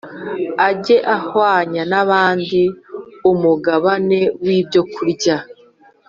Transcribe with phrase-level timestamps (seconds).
[0.67, 2.61] Ajye ahwanya n abandi
[3.31, 5.35] umugabane w ibyokurya